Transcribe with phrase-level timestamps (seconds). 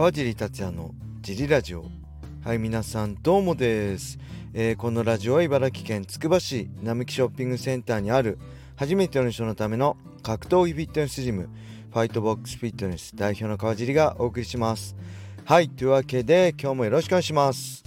[0.00, 1.84] 川尻達也のジリラジオ。
[2.42, 4.18] はい皆さんどうもです、
[4.54, 8.38] えー、このラジオは茨城県つくば市並木ショッピングセンターにある
[8.76, 11.50] 初めての人のための格闘技フィットネスジム
[11.90, 14.96] ファイトボックスフィットネス代表の川尻がお送りします。
[15.44, 17.84] はいというわけで今日もよろしくお願いします。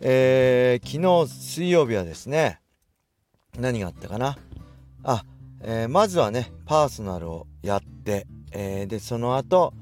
[0.00, 2.58] えー、昨日水曜日はですね
[3.60, 4.36] 何があったかな？
[5.04, 5.24] あ、
[5.60, 9.72] えー、まずはねパーソナルをやって、えー、でその後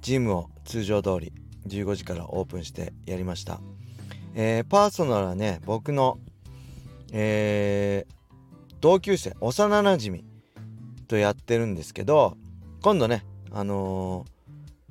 [0.00, 1.32] ジムを通常通り
[1.66, 3.60] 15時からオープンしてやりました、
[4.36, 6.20] えー、パーソナルはね僕の、
[7.12, 10.24] えー、同級生幼なじみ
[11.08, 12.36] とやってるんですけど
[12.82, 14.26] 今度ねあの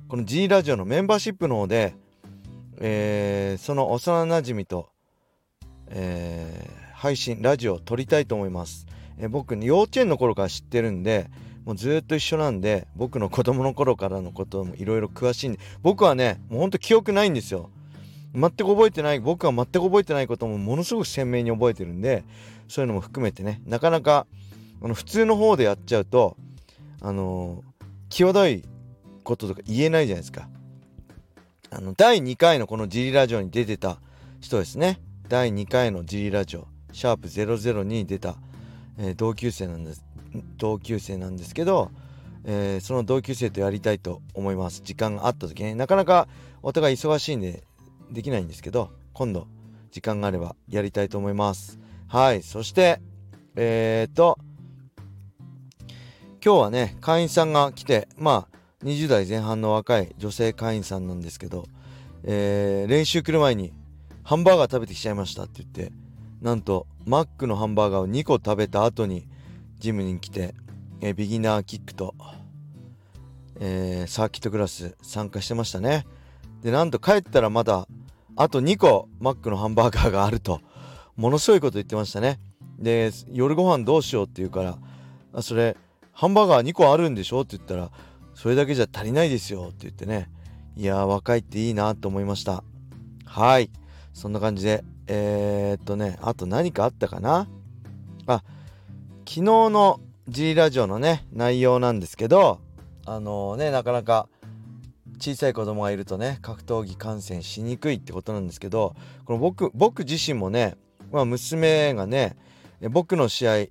[0.06, 1.94] ー、この G ラジオのメンバーシップの方で、
[2.78, 4.90] えー、その幼なじみと、
[5.88, 11.30] えー、配信ラジオを撮りたいと思います、えー、僕幼稚園の頃から知ってるんで
[11.70, 17.70] もうずっと一緒なんで僕の子供の頃からのこともいろいろ詳しいんで僕はねもうほんと記憶ないんですよ。
[18.34, 22.24] 全く覚えてない僕は全く覚えてないこともものすごく鮮明に覚えてるんで
[22.66, 24.26] そういうのも含めてねなかなか
[24.82, 26.36] あの普通の方でやっちゃうと
[27.02, 27.62] あの、
[28.08, 28.64] 際どい
[29.22, 30.48] こととか言えないじゃないですか。
[31.70, 34.00] あの第2回のこのジリラジオに出てた
[34.40, 35.00] 人ですね。
[35.28, 38.34] 第2回のジリラジオシャープ00に出た、
[38.98, 40.04] えー、同級生なんです。
[40.56, 41.90] 同級生なんですけど、
[42.44, 44.82] えー、その同級生とやりたいと思います。
[44.84, 45.74] 時間があった時ね。
[45.74, 46.28] なかなか
[46.62, 47.64] お互い忙しいんで
[48.10, 49.46] できないんですけど今度
[49.90, 51.78] 時間があればやりたいと思います。
[52.08, 52.42] はい。
[52.42, 53.00] そして
[53.56, 54.38] えー、っと
[56.44, 61.66] 今日はね会員さんが来てまあ20代前半の若い女性会員さんなんですけど、
[62.24, 63.74] えー、練習来る前に
[64.22, 65.92] ハンバーガー食べてきちゃいましたって言って
[66.40, 69.28] なんとマックのハンバーガーを2個食べた後に
[69.80, 70.54] ジムに来て、
[71.00, 72.14] え、ビギナーキックと、
[73.58, 76.06] えー、サーキットクラス参加してましたね。
[76.62, 77.88] でなんと帰ったらまだ
[78.36, 80.60] あと2個マックのハンバーガーがあると
[81.16, 82.38] ものすごいこと言ってましたね。
[82.78, 84.78] で夜ご飯どうしようって言うから
[85.32, 85.76] あそれ
[86.12, 87.90] ハンバーガー2個あるんでしょって言ったら
[88.34, 90.30] それだけじゃ足りないですよって言ってね。
[90.76, 92.62] いや若いっていいなと思いました。
[93.24, 93.70] はい。
[94.12, 97.48] そんな感じでえー、っとねあと何かあったかな？
[98.26, 98.42] あ
[99.30, 102.58] 昨日の G ラジオのね内容なんですけど
[103.06, 104.28] あのー、ねなかなか
[105.20, 110.76] 小さい子供がいるとね格闘技観戦しにくいってことなんですけどこの僕僕自身もね、
[111.12, 112.36] まあ、娘がね
[112.90, 113.66] 僕の試合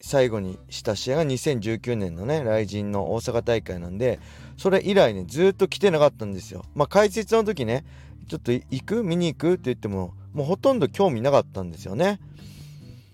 [0.00, 4.18] 最後にした試合が2019年のね来神の大阪大会なんで
[4.56, 6.64] それ以来ねずっと来てなかったんですよ。
[6.74, 7.84] まあ解説の時ね
[8.26, 9.04] ちょっと行く？
[9.04, 9.52] 見に行く？
[9.52, 12.18] って言ってももうほとんど興味なかったんですよね。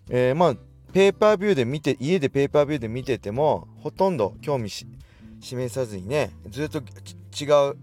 [0.09, 0.56] えー、まあ
[0.94, 7.77] ペーパービューで見て家でペーパービューで見ててもほとんど興味示さずにねずっと違う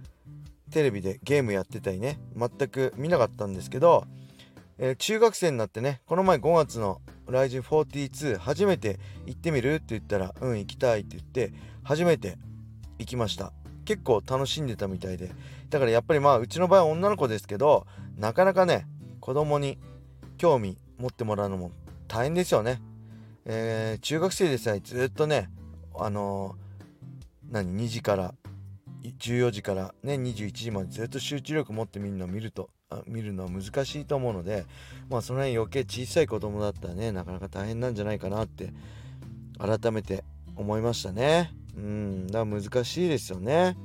[0.72, 4.06] テレビでゲームやってたりね全く見なかったんですけど、
[4.78, 11.52] えー、中学生になってねこの前5月の「ライジン42」初めて行ってみるって言ったら「うん行きたい」って言って
[11.84, 12.38] 初めて
[12.98, 13.52] 行きました。
[13.84, 15.32] 結構楽しんでたみたいで。
[15.70, 17.86] だからやっぱりまあうちの場合は女の子ですけど
[18.16, 18.88] なかなかね
[19.20, 19.78] 子供に
[20.38, 21.72] 興味持ってもらうのも
[22.08, 22.80] 大変ですよね。
[23.46, 25.50] えー、中学生でさえずっとね
[25.98, 28.34] あのー、何2時から
[29.04, 32.70] 14時からね21時までずっと集中力持ってみるのを見ると
[33.08, 34.66] 見るのは難しいと思うので
[35.10, 38.74] まあその辺余計小さい子供だったらねなかなか大変なんじゃないかなって
[39.58, 40.24] 改めて
[40.56, 41.54] 思いましたね。
[41.76, 43.78] うんだから難しいですよね。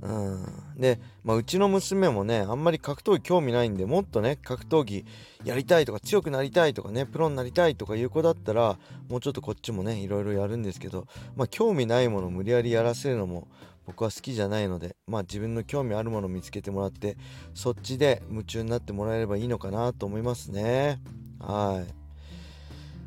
[0.00, 5.04] うん、で、まあ、うちの娘もねあんまり格闘技興味ないんでもっとね格闘技
[5.44, 13.48] やりたいとか強くなりたいとかねプロになりたいとかいう子だったらもうちょっとこっちもねいろいろやるんですけどまあ興味ないもの無理やりやらせるのも
[13.86, 17.16] 僕は好きじゃないのでまあ自分の興味あるものを見つけてもらって
[17.54, 21.00] そっちで夢中になってもらえればいいのかなと思いますね。
[21.40, 21.92] はい。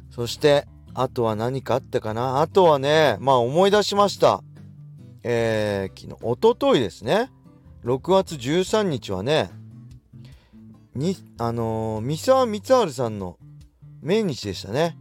[0.10, 2.42] そしてあとは何かあったかな？
[2.42, 4.44] あとはねまあ思い出しました。
[5.24, 7.32] えー、昨日、おとといですね、
[7.84, 9.52] 6月13日はね、
[10.96, 13.38] に、あのー、三沢光晴さんの
[14.02, 14.98] 命日でしたね。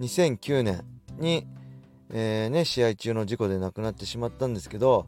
[0.00, 0.84] 2009年
[1.18, 1.46] に、
[2.10, 5.06] えー、ね、試合中の事故で亡くなってしまったんですけど、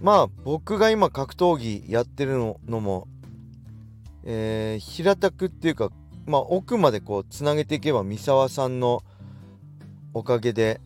[0.00, 3.08] まあ、僕が今格闘技やってるのも、
[4.24, 5.90] えー、平たくっていうか、
[6.26, 9.02] まあ、奥までこう、つなげていけば三沢さんの
[10.12, 10.80] おかげで、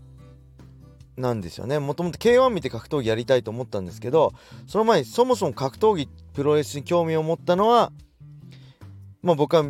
[1.19, 1.79] なんですよね。
[1.79, 4.33] もともと K1 見て格闘技やりたいと思ったんですけど
[4.67, 7.93] その前にそもそも格闘技プロレスに興味を持ったのは
[9.23, 9.65] まあ僕は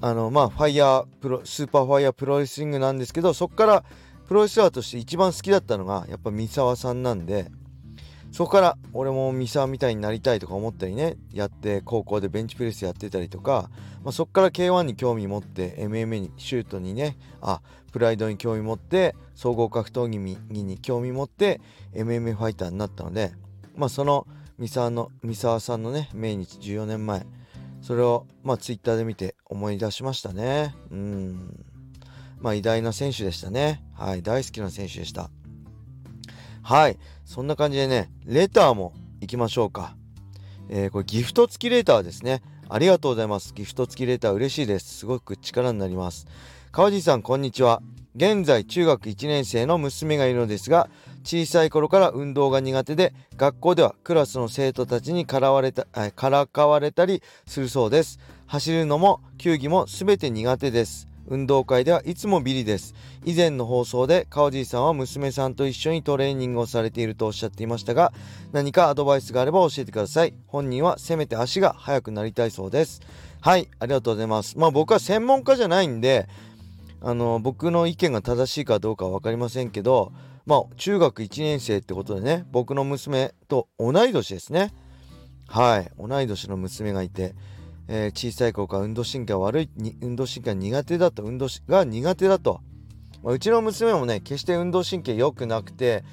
[0.00, 3.84] あのまあファイヤープロスーパーファイヤープロレスリングなんですけどそこから
[4.26, 7.50] プロレスラーとして一番好きだったのがやっぱ三沢さんなんで
[8.30, 13.70] そこから俺も三沢みたいになりたいとか思ったりねやって高校でベンチプレスやってたりとか、
[14.04, 21.60] まあ、そこから K1 に興味持って MMA に修斗にねあプライドに興味持って総合格闘技に興味持って
[21.94, 23.32] MMA ファイターになったので
[23.74, 24.26] まあその
[24.58, 27.26] 三沢の三沢さんのね命日14年前
[27.80, 30.74] それをまあツイッターで見て思い出しましたね。
[30.90, 31.64] うん。
[32.40, 33.82] まあ偉大な選手でしたね。
[33.94, 35.30] はい大好きな選手でした。
[36.68, 36.98] はい。
[37.24, 38.92] そんな感じでねレターも
[39.22, 39.96] 行きましょうか。
[40.68, 42.42] えー、これギフト付きレターですね。
[42.68, 43.54] ありがとうございます。
[43.54, 44.98] ギフト付きレター嬉しいです。
[44.98, 46.26] すごく力になります。
[46.70, 47.80] 川地さんこんにちは。
[48.14, 50.90] 現在中学1年生の娘がいるのですが
[51.24, 58.18] 小さい頃から運動が苦手で学校ではクラスの生徒たちにからわれたからかわれたりするそうです。
[58.46, 61.07] 走るのも球技も全て苦手です。
[61.28, 62.94] 運動会ではいつもビリです。
[63.24, 68.12] 以前の放送で川尻さんは娘さんと一緒にトレーニングをされているとおっしゃっていましたが
[68.52, 70.34] 何かアドバイスがあれば教えてください。
[70.46, 73.00] 本人はせめて足が速くなりたいそうです。
[73.40, 74.58] はいありがとうございます。
[74.58, 76.28] まあ僕は専門家じゃないんで
[77.00, 80.12] あの僕の意見が正しいかどうかは分かりませんけど
[80.46, 84.72] まあ中学1年生ってことでね僕の娘と同い年ですね。
[85.46, 87.34] はい同い年の娘がいて、
[87.88, 89.70] えー、小さい頃から運動神経悪い
[90.02, 92.60] 運動神経が苦手だと運動が苦手だと、
[93.22, 96.04] まあ、うちの娘もね決して運動神経良くなくて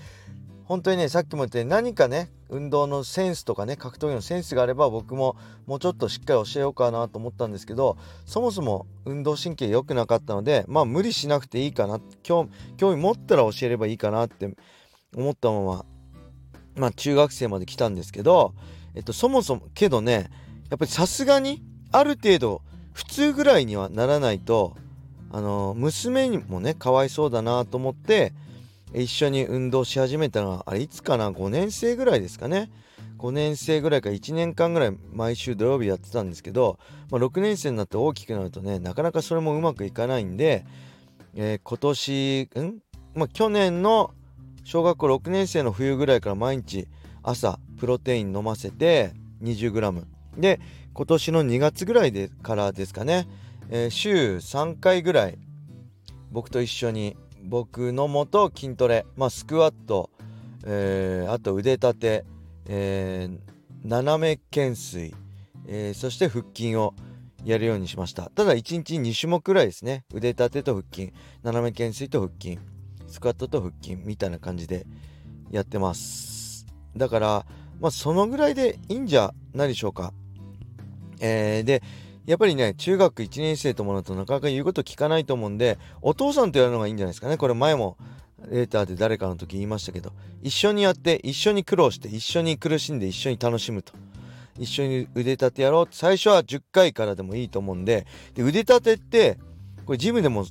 [0.63, 5.35] 本当にねさっきも言って何かね運動のセンスとかね格闘技のセンスがあれば僕も
[5.65, 12.47] もうちょっとしっかり教えようかなと思ったんですけどそもそも運動神経良くなかったのでまあ無理しなくていいかな興
[12.79, 14.55] 味持ったら教えればいいかなって
[15.15, 15.85] 思ったまま
[16.75, 18.53] まあ中学生まで来たんですけど
[18.93, 20.29] えっとそもそもけどね
[20.69, 22.61] やっぱりさすがにある程度
[22.93, 24.75] 普通ぐらいにはならないと
[25.31, 28.33] あの娘にもねかわいそうだなと思って
[28.93, 32.71] 一緒に運動し始めたのはあれいつかな？5年生ぐらいですかね。
[33.17, 36.79] 5年生ぐらいか1年間ぐらい毎週土曜日やってたんですけど、
[37.09, 40.65] まあ、6年生になって大きくなるとねなかなかそれもうまくいかないんで、
[41.33, 42.79] えー、今年ん？
[43.13, 44.13] まあ去年の
[44.63, 46.87] 小学校6年生の冬ぐらいから毎日
[47.23, 50.59] 朝プロテイン飲ませて 20g で
[50.93, 53.27] 今年の2月ぐらいでからですかね、
[53.69, 55.37] えー、週3回ぐらい
[56.31, 60.09] 僕と一緒に僕のもと筋トレ、まあ、スクワット、
[60.65, 62.25] えー、あと腕立て、
[62.67, 65.13] えー、斜め懸垂、
[65.67, 66.93] えー、そして腹筋を
[67.43, 68.31] やるようにしました。
[68.31, 70.03] ただ1日2種目くらいですね。
[70.11, 72.57] 腕立てと腹筋斜め懸垂と腹筋
[73.07, 74.87] スクワットと腹筋みたいな感じで
[75.51, 76.65] やってます。
[76.97, 77.45] だから
[77.79, 80.11] まあそのぐらいでいいんじゃないでしょうか。
[81.19, 81.81] えー、で
[82.25, 87.37] やっぱりね、中学1年生ともなとなかなか言うこと聞かないと思うんで、お父さんとやるのがいいんじゃないですかね。
[87.37, 87.97] これ前も
[88.49, 93.93] レーターで誰かの時言いましたけど、一緒にやって、一緒に苦労して、一緒に苦しんで、一緒に楽しむと。
[94.57, 99.37] 一緒に腕立てやろう最初は10回からでもいいと思うんで、で腕立てって、
[99.85, 100.45] これジムでも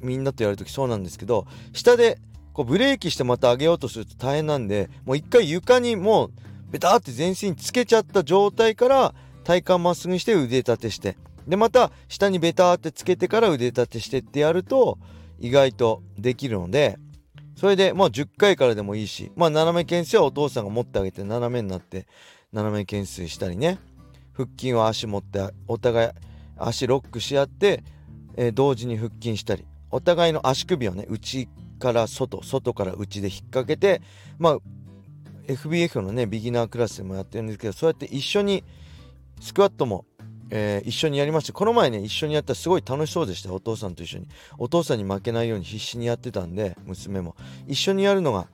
[0.00, 2.18] みんなとやるときそうなんですけど、下で
[2.52, 6.30] こうブレーキしてまた上げようとすると大変なんで、もう一回床にもう
[6.70, 9.14] ベターって全身つけちゃった状態から
[9.44, 11.16] 体幹まっすぐして腕立てして。
[11.46, 14.98] でまた下にベターってつけてから腕立てしてってやると
[15.38, 16.98] 意外とできるので
[17.56, 22.06] それでまあ10回からでもいいしまあ斜め懸垂はお父さんが持ってあげて斜めになって
[22.52, 23.78] 斜め懸垂したりね。
[24.32, 26.10] 腹筋は足持ってお互い
[26.56, 27.84] 足ロックし合って、
[28.36, 29.64] えー、同時に腹筋したり。
[29.90, 34.00] お互いの足首をね内から外外から内で引っ掛けて
[34.38, 34.58] まあ
[35.48, 38.62] FBF のねビギナークラスでもやってるんですけどそうやって一緒に
[39.40, 40.04] スクワットも、
[40.50, 44.28] えー、一緒にやりましてこの前ね一緒にやったらすごい楽しそうでしたお父さんと一緒に。
[44.58, 47.34] お父さんに負けないように必死にやってたんで娘も。
[47.66, 48.48] 一緒にやるのが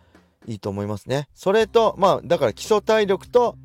[0.47, 1.29] いいと思いますね。
[1.35, 3.57] それとまあだから基礎体力と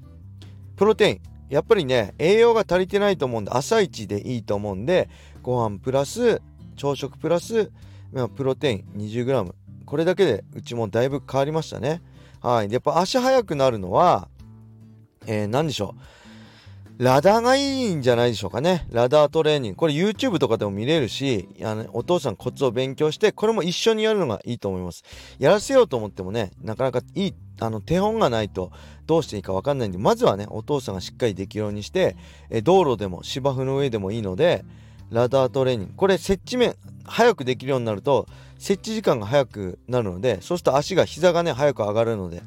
[0.76, 1.22] プロテイン。
[1.50, 5.10] やっぱりね栄養が足りてないと思うんで朝一でいいと思うんで
[5.42, 6.42] ご飯プラス
[6.78, 7.74] 朝食プラス、
[8.14, 9.54] まあ、プロテイン 20g
[9.86, 12.02] これだけでうちもだいぶ変わりましたね。
[12.40, 12.72] はい。
[12.72, 14.30] やっぱ足速くなるのは
[15.28, 16.02] えー、何でしょう。
[17.02, 18.86] ラダーがいいんじゃないでしょうかね。
[18.92, 19.76] ラダートレーニング。
[19.76, 25.04] これ YouTube とかでも見れるし、あのお父さんコツを勉強して、これも一緒にやるのがいいと思います。
[25.40, 28.72] やらせようと思ってもね、なかなかいい、あの手本がないと
[29.08, 32.16] どうしていいかわかんないんで、まずはね、お父さんがしっかりできるようにして、
[32.52, 34.64] え道路でも芝生の上でもいいので、
[35.10, 35.94] ラダートレーニング。
[35.96, 38.28] これ設置面、早くできるようになると、
[38.60, 42.44] 設置時間が早くなるので、そうすると足が、膝がね、早く上がるので、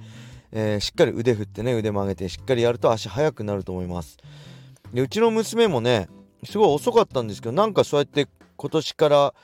[0.57, 4.17] えー、しっかり腕振ってね腕曲げてしっかりやると足速くなると思います。
[4.95, 6.09] でうちの娘もね
[6.45, 9.35] すごい遅かったんですけどなんかそうやって今年から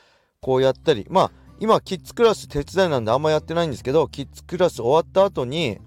[0.41, 5.79] こうやったりまあ今キッズクラス手伝いなんであんまやってないんですけどキッズクラス終わった後に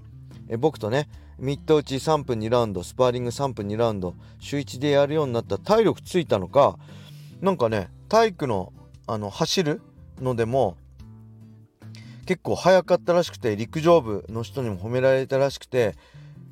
[0.49, 1.07] え僕とね
[1.39, 6.77] ミット打ち3分2ラウンドスパーリング3分2ラウンド週1でやるようになった体力ついたのか
[7.41, 8.73] なんかね体育の
[9.07, 9.81] あの走る
[10.19, 10.77] のでも
[12.25, 15.95] 結構早かったらしくて陸上部の人にも褒められたらしくて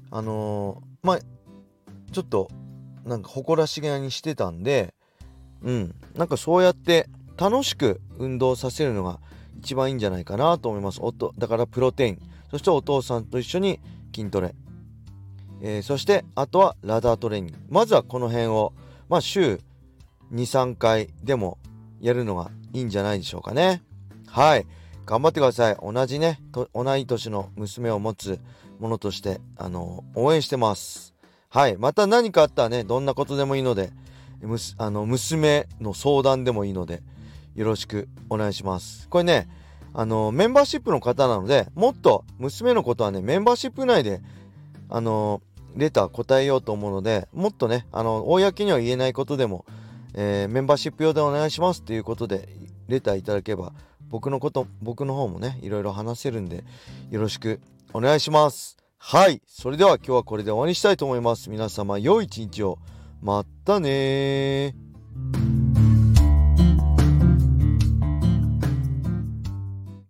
[0.10, 1.20] あのー、まあ
[2.12, 2.50] ちょっと
[3.06, 4.94] なんか誇らしげにしてたんで
[5.64, 5.96] うん。
[6.16, 9.20] なんかそうやって楽しく運動させるのが
[9.60, 11.00] 一番いいんじゃないかなと思います。
[11.02, 12.20] おとだからプロテイン。
[12.50, 13.80] そしてお父さんと一緒に
[14.14, 14.54] 筋トレ、
[15.62, 17.58] えー、そしてあとはラダートレーニング。
[17.70, 18.74] まずはこの辺を
[19.08, 19.60] まあ週
[20.34, 21.58] 23回でも
[22.00, 23.84] やるのがいいんじゃないでしょうかね。
[24.28, 24.66] はい。
[25.06, 25.78] 頑張ってください。
[25.82, 26.40] 同じね
[26.74, 28.40] 同い年の娘を持つ
[28.80, 31.14] ものとしてあの応援してます。
[31.50, 31.78] はい。
[31.78, 33.92] また何かあったらねどんなことでもいいので
[34.78, 37.04] あの娘の相談でもいいので
[37.56, 39.08] よろしくお願いします。
[39.10, 39.50] これね
[39.94, 44.22] あのメンバーシップの方なのでもっと娘のことはねメンバーシップ内で
[44.90, 45.42] あの
[45.76, 49.66] レター答えようと思うのでもっとねあの公には言えないことでも、
[50.14, 52.50] えー、メンバーシップ用でお願いしますということで
[52.88, 53.74] レターいただければ
[54.12, 56.64] 僕のこと僕の方もねいろいろ話せるんで
[57.10, 57.60] よろしく
[57.94, 58.78] お願いします。
[58.98, 59.42] はい。
[59.48, 61.50] それでは今日はこれで終わりにしたいと思います。
[61.50, 62.78] 皆様良い一日を。
[63.22, 64.76] またね